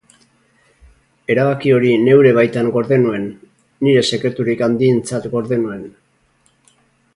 [1.33, 3.29] Erabaki hori neure baitan gorde nuen,
[3.89, 5.89] nire sekreturik handientzat gorde nuen.